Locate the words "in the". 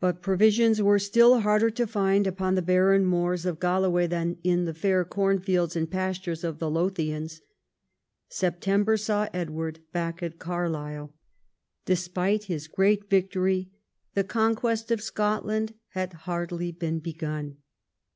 4.42-4.74